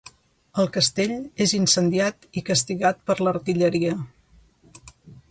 El 0.61 0.69
castell 0.75 1.11
és 1.45 1.51
incendiat 1.57 2.25
i 2.41 2.43
castigat 2.47 3.03
per 3.11 3.17
l'artilleria. 3.27 3.93